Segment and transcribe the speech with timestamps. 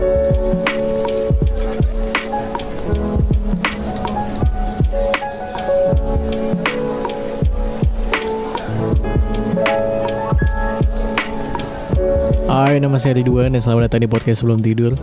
[0.00, 0.08] Hai,
[12.80, 14.96] nama saya Ridwan dan selamat datang di podcast sebelum tidur.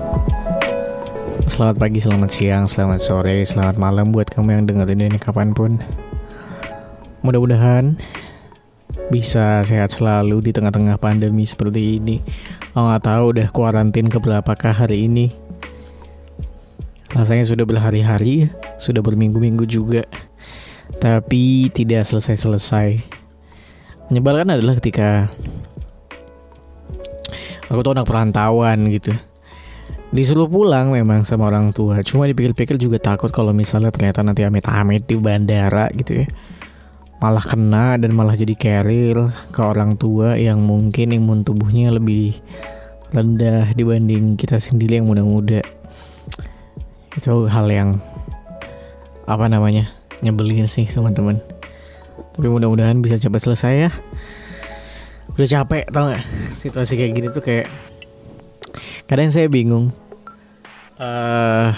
[1.45, 5.77] Selamat pagi, selamat siang, selamat sore, selamat malam buat kamu yang dengerin ini kapan pun.
[7.21, 8.01] Mudah-mudahan
[9.07, 12.19] bisa sehat selalu di tengah-tengah pandemi seperti ini.
[12.75, 15.31] Oh nggak tahu udah kuarantin keberapakah hari ini.
[17.15, 20.03] Rasanya sudah berhari-hari, sudah berminggu-minggu juga.
[20.99, 22.99] Tapi tidak selesai-selesai.
[24.11, 25.31] Menyebalkan adalah ketika
[27.67, 29.11] aku tuh anak perantauan gitu
[30.07, 35.03] disuruh pulang memang sama orang tua cuma dipikir-pikir juga takut kalau misalnya ternyata nanti amit-amit
[35.03, 36.27] di bandara gitu ya
[37.17, 39.17] malah kena dan malah jadi carrier
[39.49, 42.37] ke orang tua yang mungkin imun tubuhnya lebih
[43.09, 45.65] rendah dibanding kita sendiri yang muda-muda.
[47.17, 47.97] Itu hal yang
[49.25, 49.89] apa namanya
[50.21, 51.41] nyebelin sih teman-teman.
[52.37, 53.91] Tapi mudah-mudahan bisa cepat selesai ya.
[55.33, 57.67] Udah capek tau gak situasi kayak gini tuh kayak
[59.09, 59.89] kadang saya bingung.
[60.97, 61.73] Uh,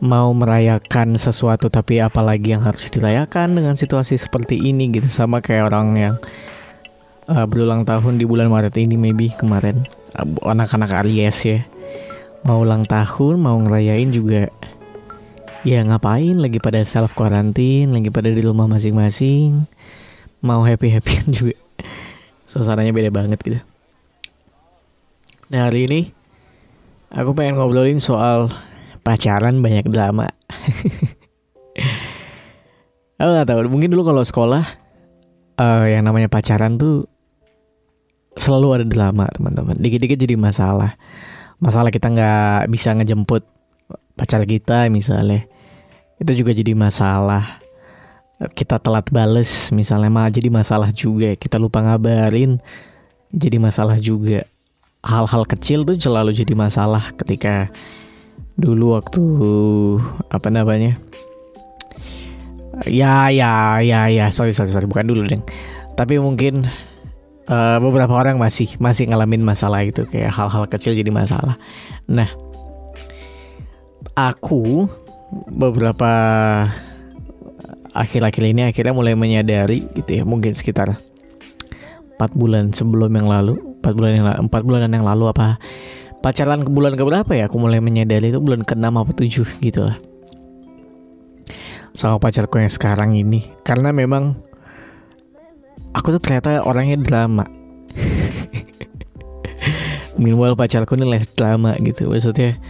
[0.00, 5.12] mau merayakan sesuatu tapi apalagi yang harus dirayakan dengan situasi seperti ini gitu.
[5.12, 6.14] Sama kayak orang yang
[7.28, 9.84] uh, berulang tahun di bulan Maret ini maybe kemarin.
[10.16, 11.60] Uh, anak-anak Aries ya.
[12.48, 14.48] Mau ulang tahun mau ngerayain juga
[15.60, 19.68] ya ngapain lagi pada self quarantine lagi pada di rumah masing-masing.
[20.40, 21.60] Mau happy happyan juga.
[22.48, 23.60] Suasananya beda banget gitu.
[25.52, 26.00] Nah hari ini
[27.12, 28.48] aku pengen ngobrolin soal
[29.00, 30.26] pacaran banyak drama.
[33.20, 34.64] aku nggak tahu, mungkin dulu kalau sekolah
[35.60, 37.04] uh, yang namanya pacaran tuh
[38.36, 39.76] selalu ada drama teman-teman.
[39.76, 40.96] Dikit-dikit jadi masalah.
[41.60, 43.44] Masalah kita nggak bisa ngejemput
[44.16, 45.44] pacar kita misalnya.
[46.20, 47.60] Itu juga jadi masalah
[48.48, 52.56] kita telat bales misalnya malah jadi masalah juga kita lupa ngabarin
[53.28, 54.48] jadi masalah juga
[55.04, 57.68] hal-hal kecil tuh selalu jadi masalah ketika
[58.56, 59.22] dulu waktu
[60.32, 60.98] apa namanya?
[62.88, 64.32] Ya ya ya ya.
[64.32, 64.88] Sorry sorry sorry.
[64.88, 65.44] Bukan dulu deng.
[65.94, 66.64] Tapi mungkin
[67.50, 70.08] uh, beberapa orang masih masih ngalamin masalah itu.
[70.08, 71.60] Kayak hal-hal kecil jadi masalah.
[72.08, 72.30] Nah
[74.16, 74.88] aku
[75.50, 76.12] beberapa
[77.90, 80.24] akhir-akhir ini akhirnya mulai menyadari gitu ya.
[80.24, 80.96] Mungkin sekitar
[82.16, 85.56] empat bulan sebelum yang lalu empat bulan yang empat bulanan yang lalu apa
[86.20, 87.48] pacaran ke bulan keberapa ya?
[87.48, 89.96] Aku mulai menyadari itu bulan ke enam apa tujuh gitu lah.
[91.96, 93.50] Sama pacarku yang sekarang ini.
[93.66, 94.36] Karena memang
[95.96, 97.44] aku tuh ternyata orangnya drama.
[100.20, 102.12] Minimal pacarku ini les drama gitu.
[102.12, 102.60] Maksudnya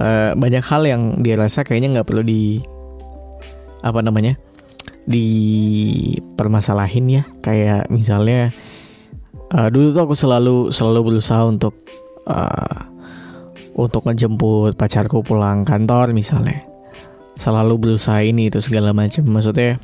[0.00, 2.62] uh, banyak hal yang dia rasa kayaknya nggak perlu di
[3.82, 4.38] apa namanya
[5.04, 7.22] dipermasalahin ya.
[7.42, 8.54] Kayak misalnya
[9.52, 11.76] uh, dulu tuh aku selalu selalu berusaha untuk
[12.26, 12.78] uh,
[13.76, 16.62] untuk ngejemput pacarku pulang kantor misalnya.
[17.36, 19.28] Selalu berusaha ini itu segala macam.
[19.28, 19.76] Maksudnya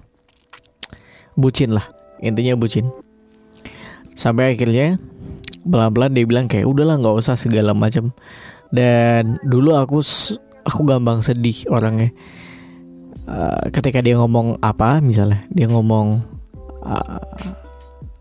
[1.36, 1.84] bucin lah.
[2.24, 2.88] Intinya bucin.
[4.16, 4.96] Sampai akhirnya
[5.62, 8.10] pelan-pelan dia bilang kayak udahlah nggak usah segala macam.
[8.72, 10.00] Dan dulu aku
[10.64, 12.10] aku gampang sedih orangnya.
[13.22, 16.26] Uh, ketika dia ngomong apa misalnya dia ngomong
[16.82, 17.22] uh,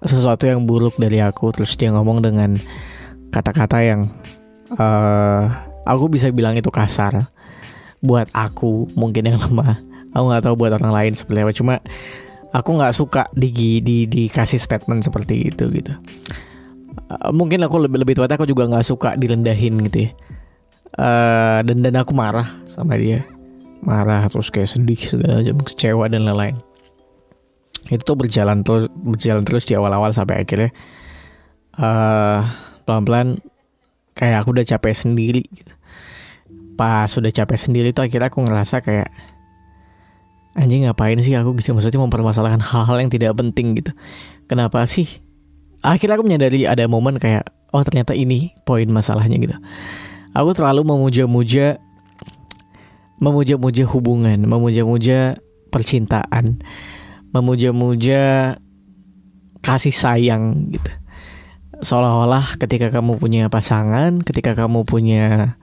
[0.05, 2.61] sesuatu yang buruk dari aku terus dia ngomong dengan
[3.31, 4.11] kata-kata yang
[4.75, 5.47] uh,
[5.87, 7.31] aku bisa bilang itu kasar
[8.03, 9.79] buat aku mungkin yang lemah.
[10.11, 11.53] Aku nggak tahu buat orang lain seperti apa.
[11.55, 11.73] Cuma
[12.51, 15.95] aku nggak suka di, di dikasih statement seperti itu gitu.
[17.07, 20.11] Uh, mungkin aku lebih lebih tepatnya aku juga nggak suka direndahin gitu ya.
[20.91, 23.23] Uh, dan dan aku marah sama dia.
[23.81, 26.59] Marah terus kayak sedih segala macam kecewa dan lain-lain.
[27.87, 30.69] Itu tuh berjalan terus berjalan terus di awal-awal sampai akhirnya
[31.79, 32.43] uh,
[32.91, 33.39] pelan-pelan
[34.11, 35.47] kayak aku udah capek sendiri.
[36.75, 39.07] Pas sudah capek sendiri tuh akhirnya aku ngerasa kayak
[40.59, 41.55] anjing ngapain sih aku?
[41.55, 41.71] Gitu.
[41.71, 43.95] Maksudnya mempermasalahkan hal-hal yang tidak penting gitu.
[44.51, 45.07] Kenapa sih?
[45.79, 49.55] Akhirnya aku menyadari ada momen kayak oh ternyata ini poin masalahnya gitu.
[50.35, 51.79] Aku terlalu memuja-muja
[53.21, 55.37] memuja-muja hubungan, memuja-muja
[55.69, 56.59] percintaan,
[57.31, 58.55] memuja-muja
[59.61, 60.91] kasih sayang gitu.
[61.81, 65.57] Seolah-olah ketika kamu punya pasangan, ketika kamu punya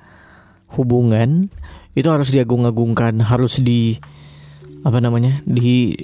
[0.75, 1.47] hubungan,
[1.95, 4.03] itu harus diagung-agungkan, harus di
[4.83, 5.39] apa namanya?
[5.47, 5.95] di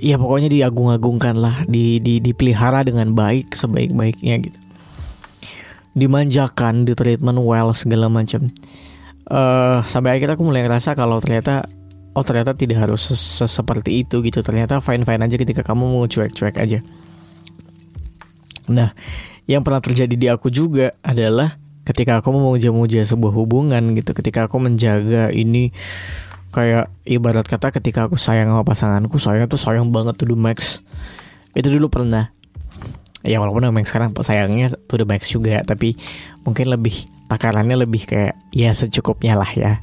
[0.00, 4.58] ya pokoknya diagung-agungkan lah, di, di dipelihara dengan baik sebaik-baiknya gitu.
[5.94, 8.46] dimanjakan di treatment well segala macam
[9.30, 11.64] uh, sampai akhirnya aku mulai ngerasa kalau ternyata
[12.12, 13.06] oh ternyata tidak harus
[13.46, 16.82] seperti itu gitu ternyata fine fine aja ketika kamu mau cuek cuek aja
[18.70, 18.94] nah
[19.50, 24.46] yang pernah terjadi di aku juga adalah ketika aku mau muja-muja sebuah hubungan gitu ketika
[24.46, 25.74] aku menjaga ini
[26.50, 30.82] kayak ibarat kata ketika aku sayang sama pasanganku saya tuh sayang banget tuh the max.
[31.54, 32.30] Itu dulu pernah.
[33.20, 35.92] Ya walaupun memang sekarang sayangnya tuh the max juga tapi
[36.42, 39.72] mungkin lebih takarannya lebih kayak ya secukupnya lah ya.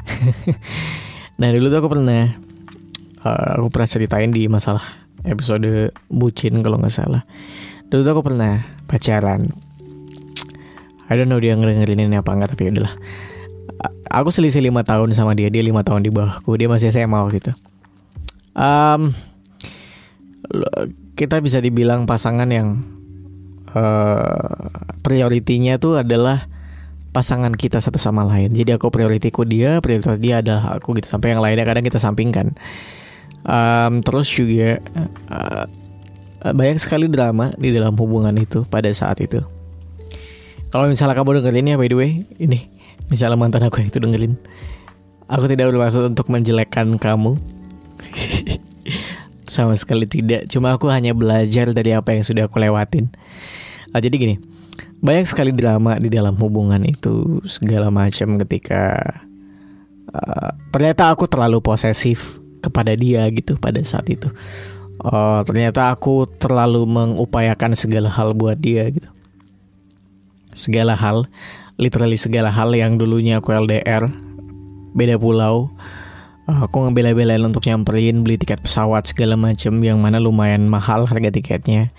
[1.38, 2.34] Nah dulu tuh aku pernah
[3.22, 4.82] uh, aku pernah ceritain di masalah
[5.22, 7.22] episode bucin kalau nggak salah
[7.88, 9.48] dulu tuh aku pernah pacaran.
[11.08, 12.96] I don't know dia ngedengerin ini apa enggak tapi udahlah.
[14.12, 17.40] Aku selisih lima tahun sama dia dia lima tahun di bawahku dia masih SMA waktu
[17.40, 17.54] itu.
[18.58, 19.16] Um,
[21.16, 22.84] kita bisa dibilang pasangan yang
[23.72, 24.72] uh,
[25.04, 26.48] prioritinya tuh adalah
[27.16, 28.52] pasangan kita satu sama lain.
[28.52, 32.52] Jadi aku prioritiku dia prioritas dia adalah aku gitu sampai yang lainnya kadang kita sampingkan.
[33.48, 34.84] Um, terus juga
[35.32, 35.66] uh,
[36.42, 39.42] banyak sekali drama di dalam hubungan itu pada saat itu
[40.68, 42.12] kalau misalnya kamu dengerin ya by the way,
[42.44, 42.68] ini
[43.08, 44.36] misalnya mantan aku yang itu dengerin,
[45.32, 47.40] aku tidak bermaksud untuk menjelekkan kamu.
[49.48, 53.08] Sama sekali tidak, cuma aku hanya belajar dari apa yang sudah aku lewatin.
[53.96, 54.36] Nah, jadi gini,
[55.00, 59.00] banyak sekali drama di dalam hubungan itu segala macam ketika
[60.12, 64.28] uh, ternyata aku terlalu posesif kepada dia gitu pada saat itu.
[64.98, 69.06] Oh, ternyata aku terlalu mengupayakan segala hal buat dia gitu.
[70.58, 71.30] Segala hal,
[71.78, 74.10] literally segala hal yang dulunya aku LDR,
[74.98, 75.70] beda pulau.
[76.48, 81.92] Aku ngebela-belain untuk nyamperin beli tiket pesawat segala macam yang mana lumayan mahal harga tiketnya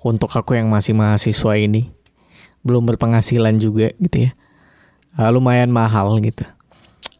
[0.00, 1.90] untuk aku yang masih mahasiswa ini.
[2.62, 4.38] Belum berpenghasilan juga gitu ya.
[5.18, 6.46] Uh, lumayan mahal gitu.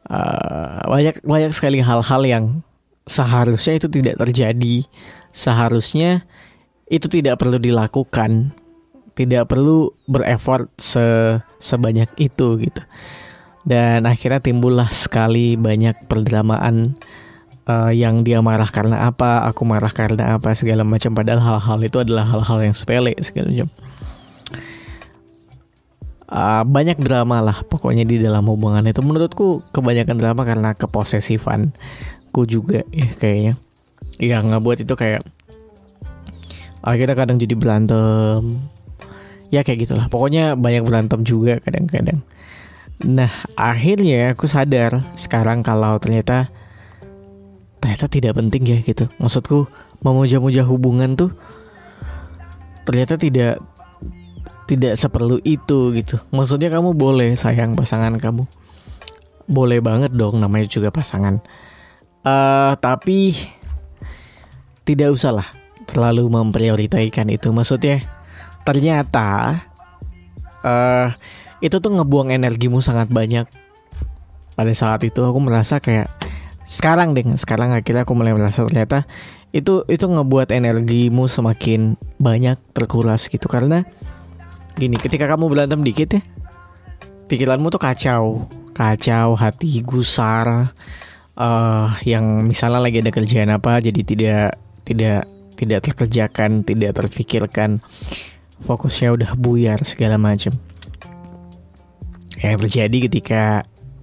[0.07, 2.45] Uh, banyak banyak sekali hal-hal yang
[3.07, 4.85] seharusnya itu tidak terjadi.
[5.31, 6.27] Seharusnya
[6.91, 8.53] itu tidak perlu dilakukan.
[9.17, 12.83] Tidak perlu berefort se sebanyak itu gitu.
[13.65, 16.95] Dan akhirnya timbullah sekali banyak perdramaan
[17.67, 21.17] uh, yang dia marah karena apa aku marah karena apa segala macam.
[21.17, 23.71] Padahal hal-hal itu adalah hal-hal yang sepele segala macam.
[26.27, 29.01] Uh, banyak drama lah pokoknya di dalam hubungan itu.
[29.01, 31.73] Menurutku kebanyakan drama karena keposesifan
[32.37, 33.57] ku juga ya kayaknya.
[34.21, 35.25] Ya nggak buat itu kayak
[36.85, 38.61] akhirnya kadang jadi berantem.
[39.49, 40.13] Ya kayak gitulah.
[40.13, 42.21] Pokoknya banyak berantem juga kadang-kadang.
[43.09, 46.53] Nah akhirnya aku sadar sekarang kalau ternyata
[47.81, 49.09] ternyata tidak penting ya gitu.
[49.17, 49.65] Maksudku
[50.05, 51.33] memuja-muja hubungan tuh
[52.85, 53.65] ternyata tidak
[54.69, 56.21] tidak seperlu itu gitu.
[56.37, 58.45] Maksudnya kamu boleh sayang pasangan kamu.
[59.49, 61.41] Boleh banget dong namanya juga pasangan
[62.27, 63.39] uh, tapi
[64.83, 65.49] tidak usah lah
[65.87, 67.55] terlalu memprioritaskan itu.
[67.55, 68.03] Maksudnya
[68.67, 69.63] ternyata
[70.67, 71.15] uh,
[71.63, 73.47] itu tuh ngebuang energimu sangat banyak.
[74.57, 76.11] Pada saat itu aku merasa kayak
[76.67, 79.07] sekarang deh sekarang akhirnya aku mulai merasa ternyata
[79.55, 83.47] itu itu ngebuat energimu semakin banyak terkuras gitu.
[83.47, 83.87] Karena
[84.77, 86.23] gini ketika kamu berantem dikit ya
[87.31, 88.25] pikiranmu tuh kacau.
[88.77, 90.77] Kacau hati gusar
[91.37, 94.49] uh, yang misalnya lagi ada kerjaan apa jadi tidak
[94.89, 95.23] tidak
[95.57, 97.81] tidak terkerjakan tidak terpikirkan
[98.65, 100.57] fokusnya udah buyar segala macam.
[102.41, 103.43] Yang terjadi ketika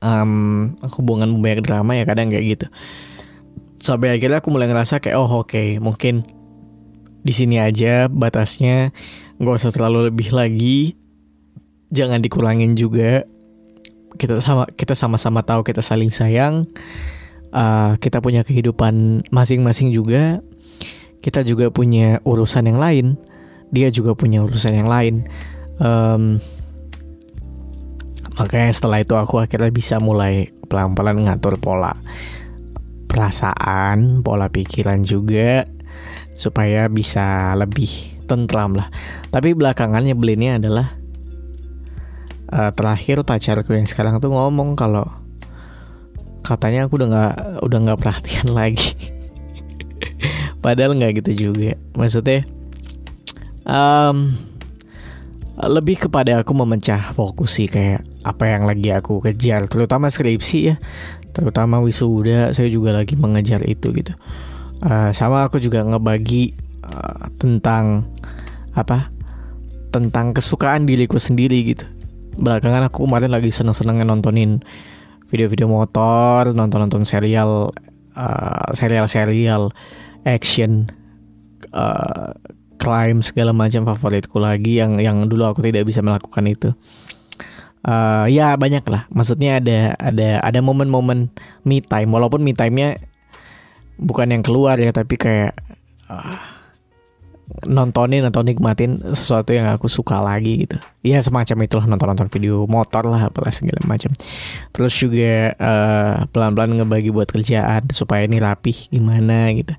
[0.01, 2.67] um, hubungan banyak drama ya kadang kayak gitu.
[3.81, 6.25] Sampai akhirnya aku mulai ngerasa kayak oh oke okay, mungkin
[7.23, 8.91] di sini aja batasnya
[9.39, 10.97] nggak usah terlalu lebih lagi
[11.89, 13.25] jangan dikurangin juga.
[14.13, 16.69] Kita sama kita sama-sama tahu kita saling sayang
[17.53, 20.41] uh, kita punya kehidupan masing-masing juga.
[21.23, 23.15] Kita juga punya urusan yang lain.
[23.71, 25.23] Dia juga punya urusan yang lain.
[25.79, 26.41] Um,
[28.35, 31.93] makanya setelah itu aku akhirnya bisa mulai pelan-pelan ngatur pola
[33.05, 35.69] perasaan pola pikiran juga
[36.33, 38.89] supaya bisa lebih tentram lah.
[39.29, 40.97] Tapi belakangan nyebelinnya adalah
[42.49, 45.22] uh, terakhir pacarku yang sekarang tuh ngomong kalau
[46.43, 48.93] katanya aku udah nggak udah nggak perhatian lagi.
[50.59, 51.79] Padahal nggak gitu juga.
[51.95, 52.43] Maksudnya
[53.63, 54.35] um,
[55.59, 59.65] lebih kepada aku memecah fokus sih kayak apa yang lagi aku kejar.
[59.71, 60.75] Terutama skripsi ya.
[61.33, 64.13] Terutama wisuda saya juga lagi mengejar itu gitu.
[64.83, 66.53] Uh, sama aku juga ngebagi
[66.85, 68.05] uh, tentang
[68.75, 69.09] apa?
[69.89, 71.85] Tentang kesukaan diriku sendiri gitu.
[72.33, 74.61] Belakangan aku kemarin lagi seneng-seneng nontonin
[75.33, 77.73] video-video motor nonton-nonton serial
[78.13, 79.73] uh, serial-serial
[80.21, 80.93] action
[81.73, 82.37] uh,
[82.77, 86.69] crime segala macam favoritku lagi yang yang dulu aku tidak bisa melakukan itu.
[87.83, 89.09] Uh, ya banyak lah.
[89.11, 91.33] Maksudnya ada ada ada momen-momen
[91.65, 92.13] me time.
[92.13, 93.01] Walaupun me time-nya
[93.97, 95.57] bukan yang keluar ya tapi kayak
[96.07, 96.37] uh,
[97.63, 100.77] nontonin atau nikmatin sesuatu yang aku suka lagi gitu.
[101.05, 104.09] Ya semacam itulah nonton-nonton video motor lah apalah segala macam.
[104.73, 109.73] Terus juga uh, pelan-pelan ngebagi buat kerjaan supaya ini rapih gimana gitu.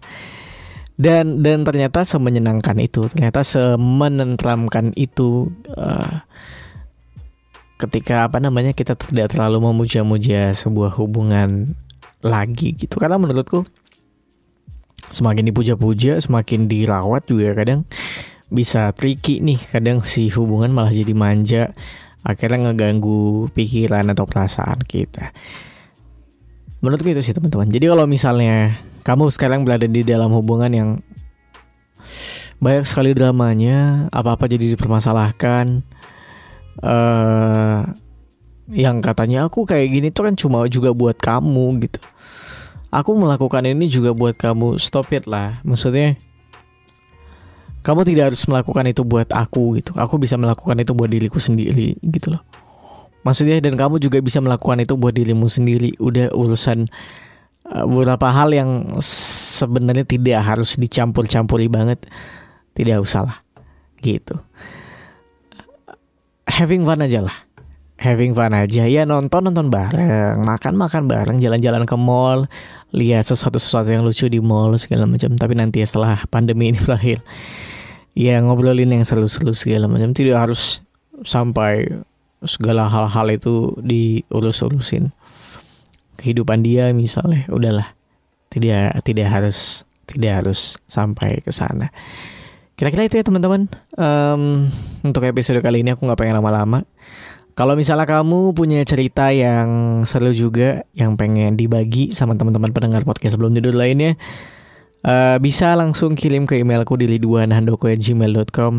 [0.94, 6.22] Dan dan ternyata semenyenangkan itu ternyata semenentramkan itu uh,
[7.82, 11.74] ketika apa namanya kita tidak terlalu memuja-muja sebuah hubungan
[12.22, 13.02] lagi gitu.
[13.02, 13.66] Karena menurutku
[15.10, 17.88] semakin dipuja-puja semakin dirawat juga kadang
[18.52, 21.62] bisa tricky nih kadang si hubungan malah jadi manja
[22.24, 25.32] akhirnya ngeganggu pikiran atau perasaan kita
[26.84, 30.90] menurutku itu sih teman-teman jadi kalau misalnya kamu sekarang berada di dalam hubungan yang
[32.64, 35.84] banyak sekali dramanya, apa-apa jadi dipermasalahkan.
[36.80, 37.84] Uh,
[38.72, 42.00] yang katanya aku kayak gini tuh kan cuma juga buat kamu gitu.
[42.94, 44.78] Aku melakukan ini juga buat kamu.
[44.78, 45.58] Stop it lah.
[45.66, 46.14] Maksudnya
[47.82, 49.90] kamu tidak harus melakukan itu buat aku gitu.
[49.98, 52.42] Aku bisa melakukan itu buat diriku sendiri gitu loh.
[53.26, 55.98] Maksudnya dan kamu juga bisa melakukan itu buat dirimu sendiri.
[55.98, 56.86] Udah urusan
[57.64, 62.04] Eh, beberapa hal yang sebenarnya tidak harus dicampur-campuri banget
[62.76, 63.38] tidak usah lah
[64.04, 64.36] gitu
[66.44, 67.32] having fun aja lah
[68.04, 68.84] having fun aja.
[68.84, 70.44] Ya nonton nonton bareng.
[70.44, 72.44] Makan makan bareng jalan-jalan ke mall
[72.92, 75.32] lihat sesuatu sesuatu yang lucu di mall segala macam.
[75.40, 77.24] Tapi nanti ya setelah pandemi ini berakhir
[78.12, 80.12] ya ngobrolin yang seru-seru segala macam.
[80.12, 80.84] Tidak harus
[81.24, 81.88] sampai
[82.44, 85.08] segala hal-hal itu diurus-urusin.
[86.20, 87.96] Kehidupan dia misalnya udahlah.
[88.52, 91.88] Tidak tidak harus tidak harus sampai ke sana.
[92.74, 93.70] Kira-kira itu ya teman-teman.
[93.94, 94.68] Um,
[95.06, 96.82] untuk episode kali ini aku nggak pengen lama-lama
[97.54, 103.38] kalau misalnya kamu punya cerita yang seru juga yang pengen dibagi sama teman-teman pendengar podcast
[103.38, 104.18] sebelum tidur lainnya
[105.06, 108.72] uh, bisa langsung kirim ke emailku di liduanhandoko@gmail.com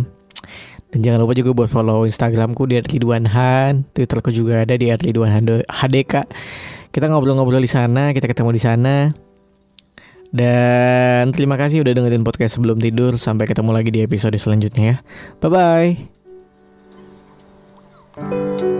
[0.95, 5.67] dan jangan lupa juga buat follow Instagramku di @liduanhan, Twitterku juga ada di @liduanhandk.
[6.95, 8.95] Kita ngobrol-ngobrol di sana, kita ketemu di sana.
[10.31, 13.19] Dan terima kasih udah dengerin podcast sebelum tidur.
[13.19, 14.97] Sampai ketemu lagi di episode selanjutnya ya.
[15.43, 15.51] Bye
[18.15, 18.74] bye.